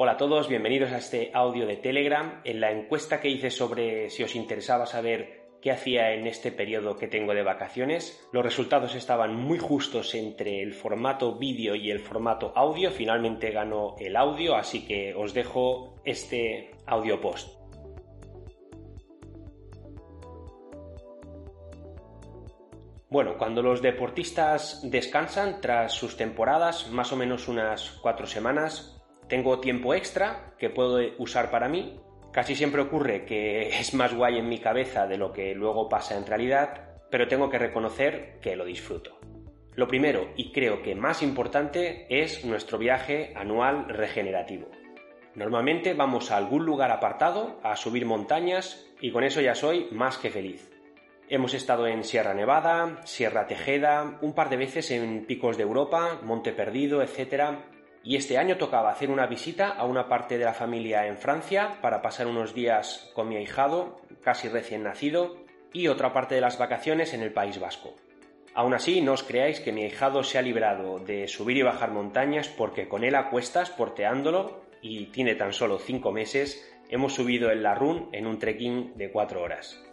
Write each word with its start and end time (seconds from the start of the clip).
Hola 0.00 0.12
a 0.12 0.16
todos, 0.16 0.48
bienvenidos 0.48 0.92
a 0.92 0.98
este 0.98 1.32
audio 1.34 1.66
de 1.66 1.76
Telegram. 1.76 2.40
En 2.44 2.60
la 2.60 2.70
encuesta 2.70 3.20
que 3.20 3.30
hice 3.30 3.50
sobre 3.50 4.10
si 4.10 4.22
os 4.22 4.36
interesaba 4.36 4.86
saber 4.86 5.48
qué 5.60 5.72
hacía 5.72 6.12
en 6.12 6.28
este 6.28 6.52
periodo 6.52 6.96
que 6.96 7.08
tengo 7.08 7.34
de 7.34 7.42
vacaciones, 7.42 8.24
los 8.32 8.44
resultados 8.44 8.94
estaban 8.94 9.34
muy 9.34 9.58
justos 9.58 10.14
entre 10.14 10.62
el 10.62 10.72
formato 10.72 11.34
vídeo 11.34 11.74
y 11.74 11.90
el 11.90 11.98
formato 11.98 12.52
audio. 12.54 12.92
Finalmente 12.92 13.50
ganó 13.50 13.96
el 13.98 14.14
audio, 14.14 14.54
así 14.54 14.86
que 14.86 15.14
os 15.16 15.34
dejo 15.34 15.96
este 16.04 16.70
audio 16.86 17.20
post. 17.20 17.57
Bueno, 23.10 23.38
cuando 23.38 23.62
los 23.62 23.80
deportistas 23.80 24.80
descansan 24.82 25.62
tras 25.62 25.92
sus 25.92 26.18
temporadas, 26.18 26.90
más 26.90 27.10
o 27.10 27.16
menos 27.16 27.48
unas 27.48 27.92
cuatro 28.02 28.26
semanas, 28.26 29.00
tengo 29.28 29.60
tiempo 29.60 29.94
extra 29.94 30.54
que 30.58 30.68
puedo 30.68 31.00
usar 31.16 31.50
para 31.50 31.70
mí. 31.70 31.98
Casi 32.34 32.54
siempre 32.54 32.82
ocurre 32.82 33.24
que 33.24 33.68
es 33.80 33.94
más 33.94 34.14
guay 34.14 34.36
en 34.36 34.48
mi 34.50 34.58
cabeza 34.58 35.06
de 35.06 35.16
lo 35.16 35.32
que 35.32 35.54
luego 35.54 35.88
pasa 35.88 36.18
en 36.18 36.26
realidad, 36.26 36.98
pero 37.10 37.28
tengo 37.28 37.48
que 37.48 37.58
reconocer 37.58 38.40
que 38.42 38.56
lo 38.56 38.66
disfruto. 38.66 39.18
Lo 39.74 39.88
primero, 39.88 40.28
y 40.36 40.52
creo 40.52 40.82
que 40.82 40.94
más 40.94 41.22
importante, 41.22 42.06
es 42.10 42.44
nuestro 42.44 42.76
viaje 42.76 43.32
anual 43.36 43.88
regenerativo. 43.88 44.68
Normalmente 45.34 45.94
vamos 45.94 46.30
a 46.30 46.36
algún 46.36 46.66
lugar 46.66 46.90
apartado 46.90 47.58
a 47.62 47.74
subir 47.76 48.04
montañas 48.04 48.86
y 49.00 49.12
con 49.12 49.24
eso 49.24 49.40
ya 49.40 49.54
soy 49.54 49.86
más 49.92 50.18
que 50.18 50.30
feliz. 50.30 50.67
Hemos 51.30 51.54
estado 51.54 51.86
en 51.86 52.04
Sierra 52.04 52.34
Nevada, 52.34 53.00
Sierra 53.04 53.46
Tejeda, 53.46 54.18
un 54.22 54.32
par 54.32 54.48
de 54.48 54.56
veces 54.56 54.90
en 54.90 55.26
picos 55.26 55.56
de 55.56 55.62
Europa, 55.62 56.20
Monte 56.22 56.52
Perdido, 56.52 57.02
etc 57.02 57.58
y 58.02 58.16
este 58.16 58.38
año 58.38 58.56
tocaba 58.56 58.90
hacer 58.90 59.10
una 59.10 59.26
visita 59.26 59.68
a 59.68 59.84
una 59.84 60.08
parte 60.08 60.38
de 60.38 60.44
la 60.44 60.54
familia 60.54 61.06
en 61.06 61.18
Francia 61.18 61.78
para 61.82 62.00
pasar 62.00 62.26
unos 62.26 62.54
días 62.54 63.10
con 63.14 63.28
mi 63.28 63.36
ahijado, 63.36 64.00
casi 64.22 64.48
recién 64.48 64.82
nacido, 64.82 65.44
y 65.72 65.88
otra 65.88 66.12
parte 66.12 66.34
de 66.34 66.40
las 66.40 66.58
vacaciones 66.58 67.12
en 67.12 67.22
el 67.22 67.32
País 67.32 67.60
Vasco. 67.60 67.94
Aún 68.54 68.74
así, 68.74 69.02
no 69.02 69.12
os 69.12 69.22
creáis 69.22 69.60
que 69.60 69.72
mi 69.72 69.84
ahijado 69.84 70.22
se 70.24 70.38
ha 70.38 70.42
librado 70.42 70.98
de 70.98 71.28
subir 71.28 71.58
y 71.58 71.62
bajar 71.62 71.90
montañas 71.90 72.48
porque 72.48 72.88
con 72.88 73.04
él 73.04 73.14
a 73.14 73.30
cuestas, 73.30 73.70
porteándolo, 73.70 74.62
y 74.80 75.06
tiene 75.06 75.34
tan 75.34 75.52
solo 75.52 75.78
5 75.78 76.10
meses, 76.10 76.66
hemos 76.88 77.14
subido 77.14 77.50
el 77.50 77.62
Larun 77.62 78.08
en 78.12 78.26
un 78.26 78.38
trekking 78.38 78.96
de 78.96 79.10
4 79.10 79.42
horas. 79.42 79.87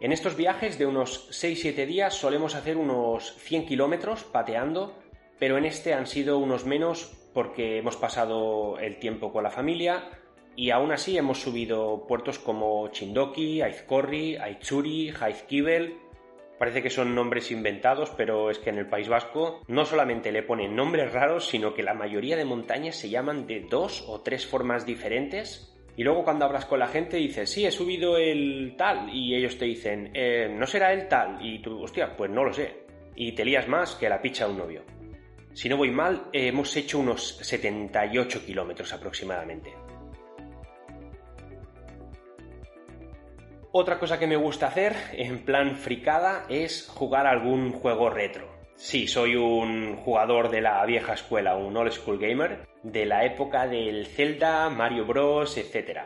En 0.00 0.12
estos 0.12 0.36
viajes 0.36 0.78
de 0.78 0.86
unos 0.86 1.30
6-7 1.30 1.86
días 1.86 2.14
solemos 2.14 2.54
hacer 2.54 2.76
unos 2.76 3.34
100 3.38 3.66
kilómetros 3.66 4.24
pateando, 4.24 4.94
pero 5.38 5.56
en 5.56 5.64
este 5.64 5.94
han 5.94 6.06
sido 6.06 6.38
unos 6.38 6.66
menos 6.66 7.12
porque 7.32 7.78
hemos 7.78 7.96
pasado 7.96 8.78
el 8.78 8.98
tiempo 8.98 9.32
con 9.32 9.44
la 9.44 9.50
familia 9.50 10.10
y 10.56 10.70
aún 10.70 10.92
así 10.92 11.16
hemos 11.16 11.40
subido 11.40 12.06
puertos 12.06 12.38
como 12.38 12.88
Chindoki, 12.88 13.62
Aizcorri, 13.62 14.36
Aitzuri, 14.36 15.10
Jaizkibel. 15.10 15.96
Parece 16.58 16.82
que 16.82 16.90
son 16.90 17.14
nombres 17.14 17.50
inventados, 17.50 18.10
pero 18.16 18.50
es 18.50 18.58
que 18.58 18.70
en 18.70 18.78
el 18.78 18.88
País 18.88 19.08
Vasco 19.08 19.62
no 19.66 19.84
solamente 19.84 20.30
le 20.30 20.44
ponen 20.44 20.76
nombres 20.76 21.12
raros, 21.12 21.48
sino 21.48 21.74
que 21.74 21.82
la 21.82 21.94
mayoría 21.94 22.36
de 22.36 22.44
montañas 22.44 22.96
se 22.96 23.10
llaman 23.10 23.46
de 23.46 23.66
dos 23.68 24.04
o 24.06 24.20
tres 24.20 24.46
formas 24.46 24.86
diferentes 24.86 25.73
y 25.96 26.02
luego 26.02 26.24
cuando 26.24 26.44
hablas 26.44 26.66
con 26.66 26.80
la 26.80 26.88
gente 26.88 27.16
dices, 27.18 27.50
sí, 27.50 27.64
he 27.64 27.70
subido 27.70 28.16
el 28.16 28.74
tal, 28.76 29.14
y 29.14 29.34
ellos 29.34 29.56
te 29.56 29.64
dicen, 29.64 30.10
eh, 30.14 30.48
no 30.52 30.66
será 30.66 30.92
el 30.92 31.06
tal, 31.06 31.38
y 31.40 31.60
tú, 31.60 31.82
hostia, 31.82 32.16
pues 32.16 32.30
no 32.30 32.44
lo 32.44 32.52
sé. 32.52 32.84
Y 33.14 33.32
te 33.32 33.44
lías 33.44 33.68
más 33.68 33.94
que 33.94 34.08
la 34.08 34.20
picha 34.20 34.46
de 34.46 34.52
un 34.52 34.58
novio. 34.58 34.82
Si 35.52 35.68
no 35.68 35.76
voy 35.76 35.92
mal, 35.92 36.30
hemos 36.32 36.76
hecho 36.76 36.98
unos 36.98 37.36
78 37.42 38.44
kilómetros 38.44 38.92
aproximadamente. 38.92 39.72
Otra 43.70 43.98
cosa 44.00 44.18
que 44.18 44.26
me 44.26 44.36
gusta 44.36 44.66
hacer, 44.66 44.94
en 45.12 45.44
plan 45.44 45.76
fricada, 45.76 46.44
es 46.48 46.88
jugar 46.88 47.28
algún 47.28 47.70
juego 47.70 48.10
retro. 48.10 48.53
Sí, 48.84 49.08
soy 49.08 49.34
un 49.34 49.96
jugador 49.96 50.50
de 50.50 50.60
la 50.60 50.84
vieja 50.84 51.14
escuela, 51.14 51.56
un 51.56 51.74
old 51.74 51.90
school 51.90 52.18
gamer, 52.18 52.68
de 52.82 53.06
la 53.06 53.24
época 53.24 53.66
del 53.66 54.04
Zelda, 54.06 54.68
Mario 54.68 55.06
Bros, 55.06 55.56
etc. 55.56 56.00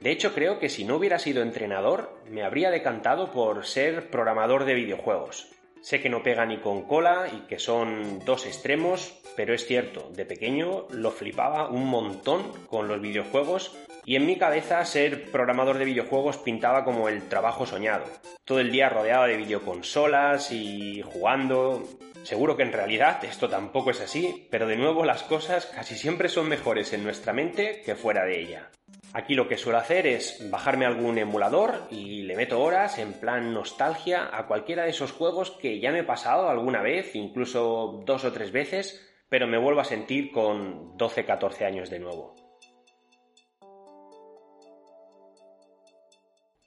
De 0.00 0.12
hecho, 0.12 0.32
creo 0.32 0.60
que 0.60 0.68
si 0.68 0.84
no 0.84 0.94
hubiera 0.94 1.18
sido 1.18 1.42
entrenador, 1.42 2.16
me 2.30 2.44
habría 2.44 2.70
decantado 2.70 3.32
por 3.32 3.66
ser 3.66 4.08
programador 4.08 4.66
de 4.66 4.74
videojuegos. 4.74 5.48
Sé 5.80 6.00
que 6.00 6.08
no 6.08 6.22
pega 6.22 6.46
ni 6.46 6.58
con 6.58 6.82
cola 6.82 7.26
y 7.26 7.48
que 7.48 7.58
son 7.58 8.20
dos 8.24 8.46
extremos, 8.46 9.20
pero 9.36 9.52
es 9.52 9.66
cierto, 9.66 10.08
de 10.14 10.24
pequeño 10.24 10.86
lo 10.90 11.10
flipaba 11.10 11.70
un 11.70 11.88
montón 11.88 12.52
con 12.68 12.86
los 12.86 13.00
videojuegos 13.00 13.76
y 14.04 14.14
en 14.14 14.26
mi 14.26 14.36
cabeza 14.36 14.84
ser 14.84 15.30
programador 15.30 15.78
de 15.78 15.84
videojuegos 15.84 16.36
pintaba 16.36 16.84
como 16.84 17.08
el 17.08 17.28
trabajo 17.28 17.66
soñado. 17.66 18.04
Todo 18.44 18.60
el 18.60 18.70
día 18.70 18.88
rodeado 18.88 19.24
de 19.24 19.36
videoconsolas 19.36 20.52
y 20.52 21.02
jugando. 21.02 21.82
Seguro 22.22 22.56
que 22.56 22.62
en 22.62 22.72
realidad 22.72 23.24
esto 23.24 23.48
tampoco 23.48 23.90
es 23.90 24.00
así, 24.00 24.46
pero 24.50 24.68
de 24.68 24.76
nuevo 24.76 25.04
las 25.04 25.24
cosas 25.24 25.66
casi 25.66 25.96
siempre 25.96 26.28
son 26.28 26.48
mejores 26.48 26.92
en 26.92 27.02
nuestra 27.02 27.32
mente 27.32 27.82
que 27.84 27.96
fuera 27.96 28.24
de 28.24 28.40
ella. 28.40 28.70
Aquí 29.12 29.34
lo 29.34 29.48
que 29.48 29.58
suelo 29.58 29.78
hacer 29.78 30.06
es 30.06 30.48
bajarme 30.48 30.86
algún 30.86 31.18
emulador 31.18 31.88
y 31.90 32.22
le 32.22 32.36
meto 32.36 32.62
horas 32.62 32.98
en 32.98 33.14
plan 33.14 33.52
nostalgia 33.52 34.30
a 34.32 34.46
cualquiera 34.46 34.84
de 34.84 34.90
esos 34.90 35.10
juegos 35.12 35.50
que 35.50 35.80
ya 35.80 35.90
me 35.90 36.00
he 36.00 36.04
pasado 36.04 36.48
alguna 36.48 36.80
vez, 36.80 37.14
incluso 37.16 38.02
dos 38.06 38.24
o 38.24 38.32
tres 38.32 38.52
veces, 38.52 39.04
pero 39.28 39.48
me 39.48 39.58
vuelvo 39.58 39.80
a 39.80 39.84
sentir 39.84 40.30
con 40.30 40.96
12-14 40.96 41.66
años 41.66 41.90
de 41.90 41.98
nuevo. 41.98 42.34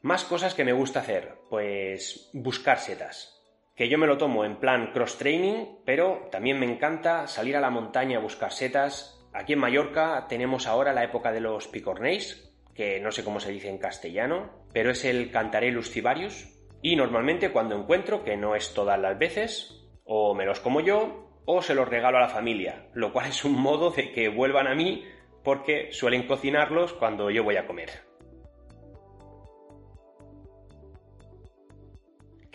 Más 0.02 0.26
cosas 0.26 0.54
que 0.54 0.66
me 0.66 0.74
gusta 0.74 1.00
hacer, 1.00 1.40
pues 1.50 2.30
buscar 2.34 2.78
setas 2.78 3.35
que 3.76 3.90
yo 3.90 3.98
me 3.98 4.08
lo 4.08 4.18
tomo 4.18 4.46
en 4.46 4.56
plan 4.56 4.92
cross-training, 4.94 5.80
pero 5.86 6.30
también 6.32 6.60
me 6.60 6.66
encanta 6.66 7.28
salir 7.28 7.58
a 7.58 7.62
la 7.62 7.70
montaña 7.70 8.18
a 8.18 8.22
buscar 8.22 8.52
setas. 8.54 9.28
Aquí 9.34 9.54
en 9.54 9.60
Mallorca 9.60 10.28
tenemos 10.30 10.66
ahora 10.66 10.94
la 10.94 11.04
época 11.04 11.34
de 11.34 11.42
los 11.42 11.68
picornéis, 11.68 12.54
que 12.74 13.02
no 13.02 13.12
sé 13.12 13.24
cómo 13.24 13.42
se 13.42 13.52
dice 13.52 13.70
en 13.70 13.78
castellano, 13.78 14.66
pero 14.72 14.92
es 14.92 15.04
el 15.04 15.30
Cantarellus 15.30 15.92
cibarius. 15.92 16.48
Y 16.82 16.96
normalmente 16.96 17.52
cuando 17.52 17.76
encuentro, 17.76 18.24
que 18.24 18.38
no 18.38 18.56
es 18.56 18.74
todas 18.74 19.00
las 19.00 19.18
veces, 19.20 19.86
o 20.06 20.34
me 20.34 20.46
los 20.46 20.62
como 20.62 20.80
yo, 20.80 21.42
o 21.46 21.62
se 21.62 21.76
los 21.76 21.90
regalo 21.90 22.18
a 22.18 22.22
la 22.22 22.30
familia, 22.30 22.88
lo 22.94 23.12
cual 23.12 23.28
es 23.28 23.44
un 23.44 23.60
modo 23.62 23.92
de 23.92 24.12
que 24.14 24.30
vuelvan 24.30 24.68
a 24.68 24.76
mí 24.76 25.04
porque 25.44 25.90
suelen 25.92 26.28
cocinarlos 26.28 26.94
cuando 26.94 27.30
yo 27.30 27.44
voy 27.44 27.58
a 27.58 27.68
comer. 27.68 27.90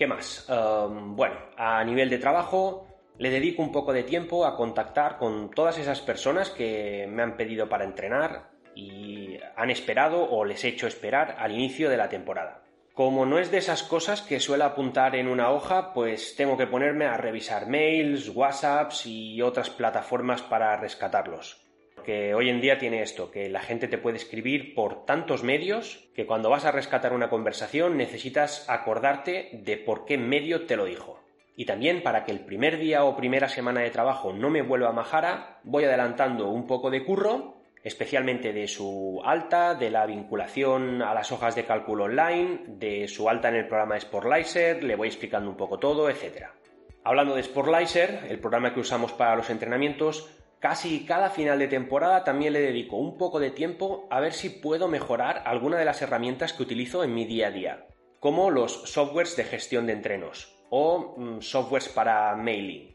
¿Qué 0.01 0.07
más? 0.07 0.47
Em, 0.49 1.15
bueno, 1.15 1.37
a 1.59 1.85
nivel 1.85 2.09
de 2.09 2.17
trabajo 2.17 2.87
le 3.19 3.29
dedico 3.29 3.61
un 3.61 3.71
poco 3.71 3.93
de 3.93 4.03
tiempo 4.03 4.47
a 4.47 4.57
contactar 4.57 5.19
con 5.19 5.51
todas 5.51 5.77
esas 5.77 6.01
personas 6.01 6.49
que 6.49 7.07
me 7.07 7.23
han 7.23 7.37
pedido 7.37 7.69
para 7.69 7.85
entrenar 7.85 8.49
y 8.75 9.37
han 9.57 9.69
esperado 9.69 10.23
o 10.23 10.47
les 10.47 10.65
he 10.65 10.69
hecho 10.69 10.87
esperar 10.87 11.37
al 11.39 11.53
inicio 11.53 11.91
de 11.91 11.99
la 11.99 12.09
temporada. 12.09 12.63
Como 12.95 13.27
no 13.27 13.39
es 13.39 13.51
de 13.51 13.59
esas 13.59 13.83
cosas 13.83 14.23
que 14.23 14.41
suelo 14.41 14.65
apuntar 14.65 15.17
en 15.17 15.29
una 15.29 15.51
hoja, 15.51 15.93
pues 15.93 16.35
tengo 16.35 16.57
que 16.57 16.67
ponerme 16.67 17.05
a 17.05 17.19
revisar 17.19 17.67
mails, 17.67 18.31
WhatsApps 18.35 19.05
y 19.05 19.43
otras 19.43 19.69
plataformas 19.69 20.41
para 20.41 20.79
rescatarlos. 20.79 21.70
Porque 22.01 22.35
hoy 22.35 22.49
en 22.49 22.63
día 22.63 22.79
tiene 22.79 23.03
esto, 23.03 23.31
que 23.31 23.51
la 23.51 23.61
gente 23.61 23.87
te 23.87 23.99
puede 23.99 24.17
escribir 24.17 24.75
por 24.75 25.05
tantos 25.05 25.43
medios 25.43 26.09
que 26.15 26.25
cuando 26.25 26.49
vas 26.49 26.65
a 26.65 26.73
rescatar 26.73 27.13
una 27.13 27.29
conversación 27.29 27.99
necesitas 27.99 28.67
acordarte 28.71 29.51
de 29.53 29.77
por 29.77 30.07
qué 30.07 30.17
medio 30.17 30.65
te 30.65 30.77
lo 30.77 30.87
dijo. 30.87 31.21
Y 31.57 31.67
también 31.67 32.03
para 32.03 32.25
que 32.25 32.33
el 32.33 32.41
primer 32.41 32.79
día 32.79 33.05
o 33.05 33.19
primera 33.19 33.51
semana 33.51 33.83
de 33.83 33.91
trabajo 33.91 34.33
no 34.33 34.49
me 34.49 34.63
vuelva 34.63 34.89
a 34.89 34.93
majara, 34.93 35.61
voy 35.63 35.85
adelantando 35.85 36.49
un 36.49 36.67
poco 36.67 36.91
de 36.91 37.05
curro, 37.05 37.57
especialmente 37.85 38.55
de 38.55 38.67
su 38.67 39.21
alta, 39.23 39.75
de 39.75 39.91
la 39.91 40.07
vinculación 40.07 41.03
a 41.03 41.13
las 41.13 41.31
hojas 41.33 41.55
de 41.55 41.67
cálculo 41.67 42.05
online, 42.05 42.61
de 42.67 43.09
su 43.09 43.29
alta 43.29 43.51
en 43.51 43.57
el 43.57 43.69
programa 43.69 44.01
Sportlizer, 44.01 44.83
le 44.83 44.97
voy 44.97 45.09
explicando 45.09 45.51
un 45.51 45.57
poco 45.59 45.79
todo, 45.79 46.09
etc. 46.09 46.47
Hablando 47.05 47.35
de 47.35 47.43
Sportlizer, 47.43 48.25
el 48.31 48.39
programa 48.39 48.73
que 48.73 48.81
usamos 48.81 49.13
para 49.13 49.37
los 49.37 49.51
entrenamientos, 49.51 50.40
Casi 50.61 51.07
cada 51.07 51.31
final 51.31 51.59
de 51.59 51.69
temporada 51.69 52.23
también 52.23 52.53
le 52.53 52.61
dedico 52.61 52.97
un 52.97 53.17
poco 53.17 53.41
de 53.41 53.51
tiempo 53.51 54.07
a 54.11 54.21
ver 54.21 54.35
si 54.35 54.51
puedo 54.51 54.89
mejorar 54.89 55.43
alguna 55.47 55.79
de 55.79 55.87
las 55.87 56.03
herramientas 56.03 56.53
que 56.53 56.63
utilizo 56.63 57.03
en 57.03 57.15
mi 57.15 57.25
día 57.25 57.47
a 57.47 57.51
día, 57.51 57.87
como 58.21 58.51
los 58.51 58.83
softwares 58.83 59.37
de 59.37 59.45
gestión 59.45 59.87
de 59.87 59.95
entrenos 59.95 60.55
o 60.69 61.15
mm, 61.17 61.41
softwares 61.41 61.89
para 61.89 62.37
mailing. 62.37 62.95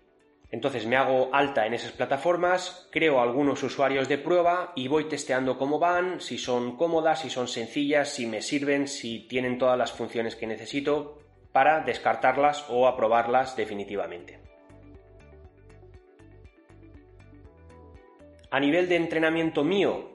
Entonces 0.51 0.85
me 0.85 0.95
hago 0.95 1.31
alta 1.33 1.65
en 1.65 1.73
esas 1.73 1.91
plataformas, 1.91 2.87
creo 2.91 3.19
algunos 3.19 3.63
usuarios 3.63 4.07
de 4.07 4.19
prueba 4.19 4.71
y 4.75 4.87
voy 4.87 5.05
testeando 5.05 5.57
cómo 5.57 5.79
van, 5.79 6.21
si 6.21 6.37
son 6.37 6.77
cómodas, 6.77 7.21
si 7.21 7.31
son 7.31 7.47
sencillas, 7.47 8.09
si 8.09 8.27
me 8.27 8.43
sirven, 8.43 8.87
si 8.87 9.27
tienen 9.27 9.57
todas 9.57 9.77
las 9.77 9.91
funciones 9.91 10.35
que 10.35 10.45
necesito. 10.45 11.17
para 11.51 11.79
descartarlas 11.79 12.65
o 12.69 12.85
aprobarlas 12.85 13.55
definitivamente. 13.55 14.44
A 18.55 18.59
nivel 18.61 18.87
de 18.87 18.95
entrenamiento 18.95 19.65
mío, 19.65 20.11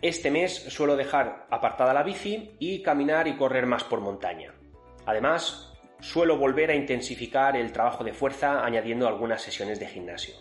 este 0.00 0.30
mes 0.30 0.54
suelo 0.54 0.96
dejar 0.96 1.46
apartada 1.50 1.92
la 1.92 2.02
bici 2.02 2.52
y 2.58 2.80
caminar 2.80 3.28
y 3.28 3.36
correr 3.36 3.66
más 3.66 3.84
por 3.84 4.00
montaña. 4.00 4.54
Además, 5.04 5.70
suelo 6.00 6.38
volver 6.38 6.70
a 6.70 6.74
intensificar 6.74 7.58
el 7.58 7.72
trabajo 7.72 8.02
de 8.02 8.14
fuerza 8.14 8.64
añadiendo 8.64 9.06
algunas 9.06 9.42
sesiones 9.42 9.80
de 9.80 9.86
gimnasio. 9.86 10.34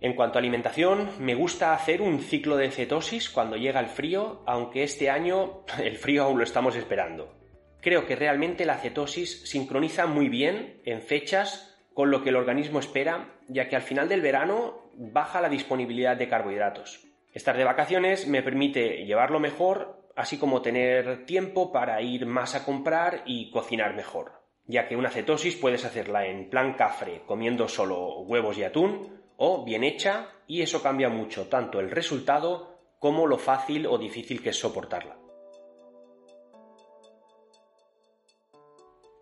En 0.00 0.14
cuanto 0.14 0.38
a 0.38 0.40
alimentación, 0.40 1.10
me 1.18 1.34
gusta 1.34 1.74
hacer 1.74 2.00
un 2.00 2.20
ciclo 2.20 2.56
de 2.56 2.70
cetosis 2.70 3.28
cuando 3.28 3.58
llega 3.58 3.80
el 3.80 3.88
frío, 3.88 4.42
aunque 4.46 4.84
este 4.84 5.10
año 5.10 5.64
el 5.84 5.98
frío 5.98 6.22
aún 6.22 6.38
lo 6.38 6.44
estamos 6.44 6.76
esperando. 6.76 7.34
Creo 7.82 8.06
que 8.06 8.16
realmente 8.16 8.64
la 8.64 8.78
cetosis 8.78 9.46
sincroniza 9.46 10.06
muy 10.06 10.30
bien 10.30 10.80
en 10.86 11.02
fechas 11.02 11.76
con 11.92 12.10
lo 12.10 12.22
que 12.22 12.30
el 12.30 12.36
organismo 12.36 12.78
espera, 12.78 13.33
ya 13.48 13.68
que 13.68 13.76
al 13.76 13.82
final 13.82 14.08
del 14.08 14.20
verano 14.20 14.90
baja 14.94 15.40
la 15.40 15.48
disponibilidad 15.48 16.16
de 16.16 16.28
carbohidratos. 16.28 17.04
Estar 17.32 17.56
de 17.56 17.64
vacaciones 17.64 18.26
me 18.28 18.42
permite 18.42 19.04
llevarlo 19.04 19.40
mejor, 19.40 20.08
así 20.16 20.38
como 20.38 20.62
tener 20.62 21.26
tiempo 21.26 21.72
para 21.72 22.00
ir 22.00 22.26
más 22.26 22.54
a 22.54 22.64
comprar 22.64 23.22
y 23.26 23.50
cocinar 23.50 23.94
mejor, 23.94 24.44
ya 24.66 24.86
que 24.86 24.96
una 24.96 25.10
cetosis 25.10 25.56
puedes 25.56 25.84
hacerla 25.84 26.26
en 26.26 26.48
plan 26.48 26.74
cafre, 26.74 27.22
comiendo 27.26 27.66
solo 27.68 28.20
huevos 28.20 28.56
y 28.58 28.62
atún, 28.62 29.20
o 29.36 29.64
bien 29.64 29.82
hecha, 29.82 30.28
y 30.46 30.62
eso 30.62 30.82
cambia 30.82 31.08
mucho 31.08 31.48
tanto 31.48 31.80
el 31.80 31.90
resultado 31.90 32.78
como 33.00 33.26
lo 33.26 33.38
fácil 33.38 33.86
o 33.86 33.98
difícil 33.98 34.40
que 34.42 34.50
es 34.50 34.58
soportarla. 34.58 35.23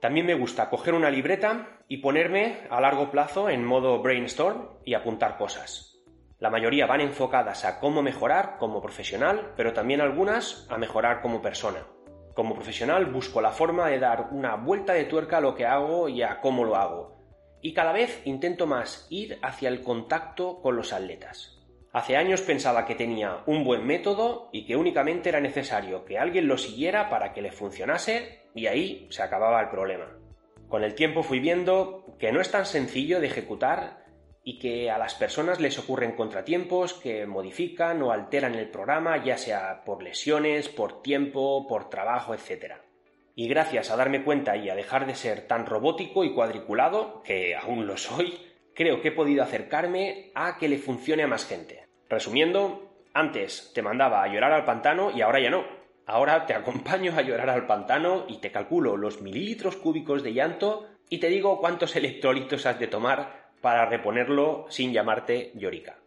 También 0.03 0.27
me 0.27 0.35
gusta 0.35 0.69
coger 0.69 0.95
una 0.95 1.13
libreta 1.13 1.79
y 1.87 1.99
ponerme 1.99 2.67
a 2.71 2.81
largo 2.81 3.13
plazo 3.13 3.49
en 3.49 3.65
modo 3.65 4.03
brainstorm 4.03 4.81
y 4.85 4.95
apuntar 4.95 5.39
cosas. 5.39 6.03
La 6.41 6.51
mayoría 6.51 6.89
van 6.89 7.03
enfocadas 7.03 7.65
a 7.65 7.79
cómo 7.79 8.03
mejorar 8.03 8.57
como 8.59 8.83
profesional, 8.83 9.53
pero 9.57 9.73
también 9.73 10.01
algunas 10.01 10.67
a 10.69 10.77
mejorar 10.77 11.23
como 11.23 11.41
persona. 11.41 11.87
Como 12.35 12.57
profesional 12.57 13.07
busco 13.07 13.41
la 13.41 13.53
forma 13.53 13.87
de 13.91 14.01
dar 14.01 14.31
una 14.33 14.57
vuelta 14.57 14.93
de 14.93 15.05
tuerca 15.05 15.37
a 15.37 15.41
lo 15.41 15.55
que 15.55 15.67
hago 15.67 16.09
y 16.09 16.23
a 16.23 16.41
cómo 16.41 16.65
lo 16.65 16.75
hago. 16.75 17.23
Y 17.61 17.73
cada 17.73 17.93
vez 17.93 18.23
intento 18.25 18.67
más 18.67 19.07
ir 19.09 19.39
hacia 19.41 19.69
el 19.69 19.85
contacto 19.85 20.61
con 20.63 20.75
los 20.75 20.93
atletas. 20.93 21.63
Hace 21.93 22.17
años 22.17 22.41
pensaba 22.41 22.87
que 22.87 22.97
tenía 22.97 23.45
un 23.47 23.63
buen 23.63 23.87
método 23.87 24.49
y 24.53 24.67
que 24.67 24.75
únicamente 24.75 25.29
era 25.29 25.39
necesario 25.39 26.05
que 26.05 26.19
alguien 26.19 26.49
lo 26.49 26.59
siguiera 26.59 27.09
para 27.09 27.33
que 27.33 27.43
le 27.43 27.53
funcionase 27.53 28.42
y 28.55 28.67
ahí 28.67 29.07
se 29.11 29.23
acababa 29.23 29.61
el 29.61 29.69
problema. 29.69 30.19
Con 30.69 30.85
el 30.85 30.95
tiempo 30.95 31.23
fui 31.23 31.41
viendo 31.41 32.17
que 32.19 32.33
no 32.33 32.41
es 32.41 32.51
tan 32.51 32.67
sencillo 32.67 33.21
de 33.21 33.27
ejecutar 33.27 34.03
y 34.45 34.59
que 34.59 34.91
a 34.91 34.99
las 34.99 35.15
personas 35.15 35.61
les 35.61 35.79
ocurren 35.79 36.17
contratiempos 36.17 36.95
que 36.95 37.27
modifican 37.27 38.03
o 38.03 38.11
alteran 38.11 38.55
el 38.55 38.71
programa, 38.71 39.23
ya 39.23 39.37
sea 39.37 39.85
por 39.85 40.03
lesiones, 40.03 40.69
por 40.69 41.03
tiempo, 41.03 41.67
por 41.69 41.91
trabajo, 41.91 42.35
etc. 42.35 42.75
Y 43.35 43.49
gracias 43.49 43.91
a 43.91 43.97
darme 43.97 44.25
cuenta 44.25 44.57
y 44.57 44.69
a 44.69 44.75
dejar 44.75 45.07
de 45.07 45.15
ser 45.15 45.47
tan 45.47 45.67
robótico 45.67 46.25
y 46.25 46.35
cuadriculado, 46.35 47.23
que 47.23 47.55
aún 47.55 47.87
lo 47.87 47.97
soy, 47.97 48.39
creo 48.75 49.01
que 49.01 49.09
he 49.09 49.13
podido 49.13 49.43
acercarme 49.43 50.33
a 50.35 50.59
que 50.59 50.69
le 50.69 50.79
funcione 50.79 51.23
a 51.23 51.29
más 51.29 51.47
gente. 51.47 51.87
Resumiendo, 52.09 52.93
antes 53.15 53.73
te 53.75 53.83
mandaba 53.83 54.23
a 54.23 54.29
llorar 54.29 54.53
al 54.53 54.65
pantano 54.65 55.11
y 55.11 55.21
ahora 55.21 55.41
ya 55.41 55.51
no. 55.51 55.82
Ahora 56.07 56.47
te 56.47 56.55
acompaño 56.55 57.13
a 57.17 57.23
llorar 57.23 57.51
al 57.51 57.67
pantano 57.67 58.25
y 58.29 58.39
te 58.39 58.51
calculo 58.51 58.97
los 58.97 59.23
mililitros 59.23 59.77
cúbicos 59.77 60.23
de 60.23 60.35
llanto 60.35 60.87
y 61.09 61.19
te 61.19 61.29
digo 61.29 61.61
cuántos 61.61 61.97
electrolitos 61.97 62.67
has 62.67 62.79
de 62.79 62.89
tomar 62.89 63.53
para 63.61 63.87
reponerlo 63.87 64.67
sin 64.69 64.93
llamarte 64.93 65.53
Yorika. 65.55 65.99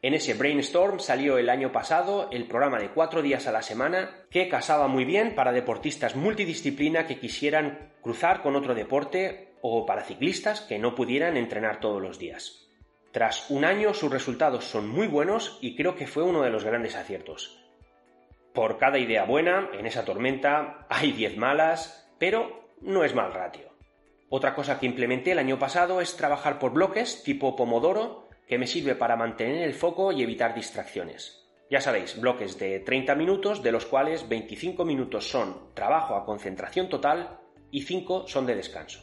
En 0.00 0.14
ese 0.14 0.34
brainstorm 0.34 0.98
salió 0.98 1.38
el 1.38 1.48
año 1.48 1.70
pasado 1.70 2.28
el 2.32 2.48
programa 2.48 2.80
de 2.80 2.90
cuatro 2.90 3.22
días 3.22 3.46
a 3.46 3.52
la 3.52 3.62
semana 3.62 4.24
que 4.30 4.48
casaba 4.48 4.88
muy 4.88 5.04
bien 5.04 5.36
para 5.36 5.52
deportistas 5.52 6.16
multidisciplina 6.16 7.06
que 7.06 7.20
quisieran 7.20 7.92
cruzar 8.00 8.42
con 8.42 8.56
otro 8.56 8.74
deporte 8.74 9.54
o 9.60 9.86
para 9.86 10.02
ciclistas 10.02 10.60
que 10.60 10.80
no 10.80 10.96
pudieran 10.96 11.36
entrenar 11.36 11.78
todos 11.78 12.02
los 12.02 12.18
días. 12.18 12.68
Tras 13.12 13.48
un 13.50 13.64
año 13.64 13.94
sus 13.94 14.10
resultados 14.10 14.64
son 14.64 14.88
muy 14.88 15.06
buenos 15.06 15.58
y 15.60 15.76
creo 15.76 15.94
que 15.94 16.08
fue 16.08 16.24
uno 16.24 16.42
de 16.42 16.50
los 16.50 16.64
grandes 16.64 16.96
aciertos. 16.96 17.62
Por 18.52 18.76
cada 18.76 18.98
idea 18.98 19.24
buena, 19.24 19.70
en 19.72 19.86
esa 19.86 20.04
tormenta 20.04 20.86
hay 20.90 21.12
10 21.12 21.38
malas, 21.38 22.12
pero 22.18 22.68
no 22.82 23.02
es 23.04 23.14
mal 23.14 23.32
ratio. 23.32 23.72
Otra 24.28 24.54
cosa 24.54 24.78
que 24.78 24.86
implementé 24.86 25.32
el 25.32 25.38
año 25.38 25.58
pasado 25.58 26.00
es 26.00 26.16
trabajar 26.16 26.58
por 26.58 26.72
bloques 26.72 27.22
tipo 27.22 27.56
Pomodoro, 27.56 28.28
que 28.46 28.58
me 28.58 28.66
sirve 28.66 28.94
para 28.94 29.16
mantener 29.16 29.62
el 29.62 29.74
foco 29.74 30.12
y 30.12 30.22
evitar 30.22 30.54
distracciones. 30.54 31.42
Ya 31.70 31.80
sabéis, 31.80 32.20
bloques 32.20 32.58
de 32.58 32.80
30 32.80 33.14
minutos, 33.14 33.62
de 33.62 33.72
los 33.72 33.86
cuales 33.86 34.28
25 34.28 34.84
minutos 34.84 35.30
son 35.30 35.72
trabajo 35.74 36.14
a 36.14 36.26
concentración 36.26 36.90
total 36.90 37.40
y 37.70 37.82
5 37.82 38.28
son 38.28 38.44
de 38.44 38.54
descanso. 38.54 39.02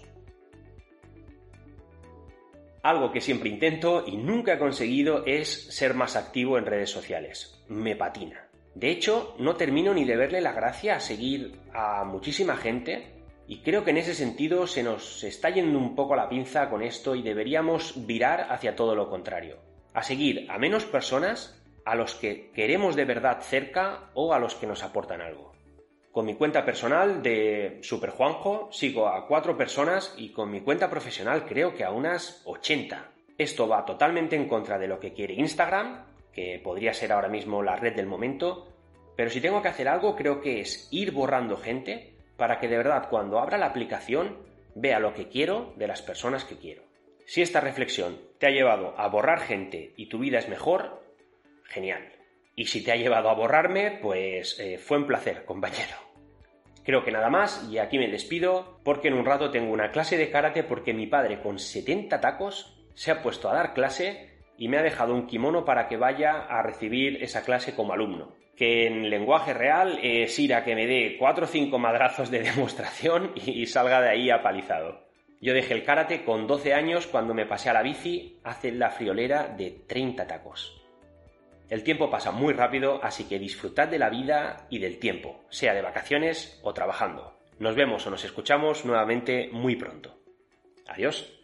Algo 2.84 3.12
que 3.12 3.22
siempre 3.22 3.50
intento 3.50 4.04
y 4.06 4.18
nunca 4.18 4.54
he 4.54 4.60
conseguido 4.60 5.25
es 5.25 5.75
ser 5.75 5.95
más 5.95 6.16
activo 6.16 6.57
en 6.57 6.66
redes 6.66 6.92
sociales. 6.92 7.63
Me 7.68 7.95
patina. 7.95 8.49
De 8.75 8.92
hecho, 8.92 9.36
no 9.39 9.56
termino 9.56 9.94
ni 9.94 10.06
de 10.06 10.16
verle 10.16 10.42
la 10.42 10.54
gracia 10.54 10.95
a 10.95 11.00
seguir 11.00 11.60
a 11.74 12.04
muchísima 12.04 12.56
gente 12.56 13.19
y 13.48 13.62
creo 13.62 13.83
que 13.83 13.89
en 13.89 13.98
ese 13.98 14.13
sentido 14.13 14.68
se 14.68 14.83
nos 14.83 15.24
está 15.24 15.50
yendo 15.50 15.80
un 15.80 15.95
poco 15.95 16.16
la 16.16 16.30
pinza 16.30 16.69
con 16.69 16.83
esto 16.83 17.16
y 17.16 17.24
deberíamos 17.24 18.06
virar 18.06 18.48
hacia 18.51 18.75
todo 18.75 18.94
lo 18.94 19.10
contrario. 19.10 19.57
A 19.94 20.04
seguir 20.04 20.45
a 20.51 20.60
menos 20.60 20.86
personas 20.86 21.60
a 21.83 21.95
los 21.95 22.13
que 22.13 22.51
queremos 22.51 22.95
de 22.95 23.06
verdad 23.06 23.42
cerca 23.42 24.12
o 24.13 24.33
a 24.33 24.39
los 24.39 24.54
que 24.54 24.68
nos 24.68 24.83
aportan 24.83 25.21
algo. 25.21 25.54
Con 26.12 26.25
mi 26.25 26.36
cuenta 26.36 26.63
personal 26.63 27.24
de 27.24 27.80
Super 27.81 28.12
Juanjo 28.12 28.69
sigo 28.71 29.07
a 29.07 29.27
cuatro 29.27 29.57
personas 29.57 30.13
y 30.18 30.30
con 30.30 30.51
mi 30.51 30.62
cuenta 30.62 30.89
profesional 30.89 31.45
creo 31.45 31.74
que 31.74 31.83
a 31.83 31.92
unas 31.92 32.44
80. 32.45 33.12
Esto 33.38 33.68
va 33.68 33.86
totalmente 33.86 34.36
en 34.36 34.48
contra 34.48 34.77
de 34.77 34.88
lo 34.88 35.00
que 35.00 35.13
quiere 35.13 35.33
Instagram, 35.33 36.06
que 36.34 36.60
podría 36.64 36.94
ser 36.94 37.12
ahora 37.12 37.28
mismo 37.28 37.64
la 37.64 37.76
red 37.76 37.96
del 37.96 38.06
momento, 38.06 38.68
pero 39.16 39.30
si 39.30 39.42
tengo 39.42 39.62
que 39.62 39.68
hacer 39.68 39.88
algo 39.88 40.16
creo 40.16 40.42
que 40.42 40.62
es 40.62 40.88
ir 40.92 41.12
borrando 41.12 41.58
gente 41.58 42.14
para 42.38 42.60
que 42.60 42.68
de 42.68 42.78
verdad 42.78 43.10
cuando 43.10 43.40
abra 43.40 43.58
la 43.58 43.68
aplicación 43.68 44.38
vea 44.76 45.00
lo 45.00 45.14
que 45.14 45.28
quiero 45.28 45.74
de 45.76 45.88
las 45.88 46.02
personas 46.02 46.45
que 46.45 46.57
quiero. 46.57 46.83
Si 47.26 47.42
esta 47.42 47.62
reflexión 47.62 48.18
te 48.40 48.48
ha 48.48 48.52
llevado 48.52 48.98
a 48.98 49.07
borrar 49.07 49.42
gente 49.42 49.94
y 49.98 50.07
tu 50.07 50.19
vida 50.19 50.40
es 50.40 50.50
mejor, 50.50 51.04
genial. 51.66 52.12
Y 52.56 52.66
si 52.66 52.83
te 52.83 52.92
ha 52.92 52.95
llevado 52.95 53.30
a 53.30 53.36
borrarme, 53.36 54.00
pues 54.02 54.59
eh, 54.59 54.78
fue 54.78 54.98
un 54.98 55.06
placer, 55.06 55.45
compañero. 55.45 55.95
Creo 56.83 57.04
que 57.04 57.12
nada 57.12 57.30
más 57.30 57.68
y 57.69 57.78
aquí 57.78 58.00
me 58.00 58.07
despido 58.07 58.80
porque 58.83 59.09
en 59.09 59.14
un 59.14 59.26
rato 59.26 59.52
tengo 59.52 59.71
una 59.71 59.92
clase 59.92 60.18
de 60.18 60.31
karate 60.31 60.64
porque 60.64 60.94
mi 60.94 61.06
padre 61.06 61.40
con 61.40 61.59
70 61.59 62.19
tacos 62.19 62.80
se 62.95 63.12
ha 63.12 63.21
puesto 63.21 63.48
a 63.50 63.54
dar 63.54 63.74
clase 63.74 64.39
y 64.59 64.68
me 64.68 64.78
ha 64.78 64.83
dejado 64.83 65.16
un 65.16 65.25
kimono 65.25 65.66
para 65.66 65.87
que 65.87 65.97
vaya 65.97 66.45
a 66.47 66.61
recibir 66.61 67.23
esa 67.23 67.44
clase 67.44 67.73
como 67.73 67.94
alumno 67.94 68.35
que 68.59 68.87
en 68.87 69.09
lenguaje 69.09 69.54
real 69.54 69.99
es 70.04 70.37
ir 70.37 70.54
a 70.54 70.66
que 70.66 70.75
me 70.75 70.85
dé 70.85 71.16
cuatro 71.18 71.45
o 71.45 71.47
cinco 71.47 71.80
madrazos 71.80 72.30
de 72.30 72.42
demostración 72.44 73.31
y 73.33 73.66
salga 73.68 74.01
de 74.01 74.09
ahí 74.09 74.30
apalizado. 74.30 75.07
Yo 75.39 75.54
dejé 75.54 75.75
el 75.75 75.85
karate 75.85 76.25
con 76.25 76.45
12 76.45 76.73
años 76.73 77.07
cuando 77.07 77.33
me 77.33 77.45
pasé 77.45 77.69
a 77.69 77.73
la 77.73 77.81
bici 77.81 78.37
hace 78.44 78.73
la 78.73 78.89
friolera 78.89 79.47
de 79.47 79.71
30 79.87 80.28
tacos. 80.28 80.75
El 81.69 81.83
tiempo 81.83 82.09
pasa 82.09 82.31
muy 82.31 82.54
rápido, 82.54 82.99
así 83.01 83.30
que 83.30 83.39
disfrutad 83.39 83.87
de 83.87 83.99
la 83.99 84.09
vida 84.09 84.68
y 84.69 84.80
del 84.80 84.99
tiempo, 84.99 85.39
sea 85.49 85.73
de 85.73 85.81
vacaciones 85.81 86.59
o 86.61 86.73
trabajando. 86.73 87.37
Nos 87.59 87.75
vemos 87.75 88.06
o 88.07 88.09
nos 88.09 88.25
escuchamos 88.25 88.83
nuevamente 88.83 89.49
muy 89.54 89.78
pronto. 89.78 90.18
Adiós. 90.85 91.39